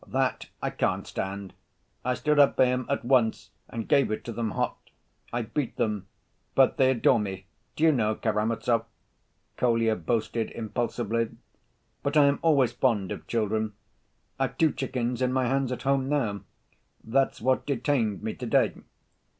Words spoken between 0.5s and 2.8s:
I can't stand. I stood up for